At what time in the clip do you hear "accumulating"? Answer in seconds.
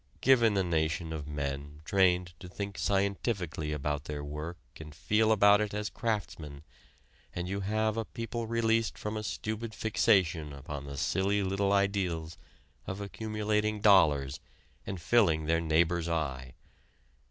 12.99-13.79